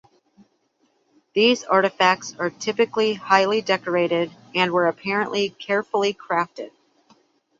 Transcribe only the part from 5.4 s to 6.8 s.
carefully crafted.